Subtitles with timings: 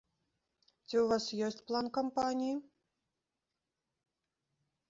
[0.87, 2.55] Ці ў вас ёсць план кампаніі?